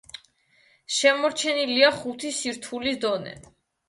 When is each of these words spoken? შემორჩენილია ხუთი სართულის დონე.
შემორჩენილია 0.99 1.91
ხუთი 1.97 2.31
სართულის 2.39 2.99
დონე. 3.05 3.35